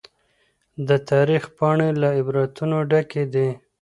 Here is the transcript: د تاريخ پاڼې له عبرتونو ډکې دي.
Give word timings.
د 0.87 0.89
تاريخ 1.09 1.43
پاڼې 1.57 1.89
له 2.01 2.09
عبرتونو 2.19 2.77
ډکې 2.89 3.23
دي. 3.33 3.49